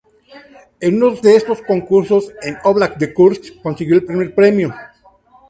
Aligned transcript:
En 0.79 0.95
uno 1.03 1.15
de 1.17 1.35
estos 1.35 1.61
concursos 1.61 2.31
en 2.41 2.57
Óblast 2.63 2.95
de 2.97 3.13
Kursk 3.13 3.61
consiguió 3.61 3.93
el 3.93 4.05
primer 4.05 4.33
premio. 4.33 4.73